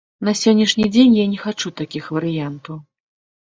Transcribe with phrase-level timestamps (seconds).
[0.27, 2.83] На сённяшні дзень я не хачу такіх варыянтаў.